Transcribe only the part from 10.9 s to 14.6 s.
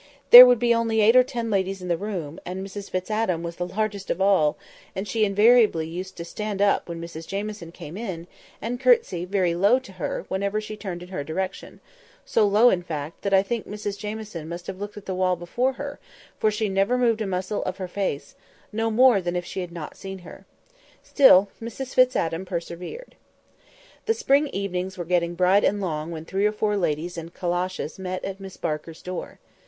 in her direction—so low, in fact, that I think Mrs Jamieson